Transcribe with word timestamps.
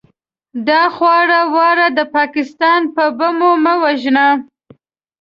دا 0.67 0.83
خواره 0.95 1.39
واره 1.55 1.87
د 1.97 1.99
پاکستان 2.15 2.81
په 2.95 3.03
بمو 3.17 3.51
مه 3.63 3.73
وژنه! 3.83 4.27